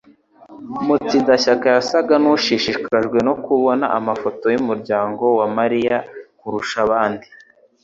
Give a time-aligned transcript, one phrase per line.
[0.85, 5.97] Mutsindashyaka yasaga nkushishikajwe no kubona amafoto yumuryango wa Mariya
[6.39, 7.27] kurusha abandi.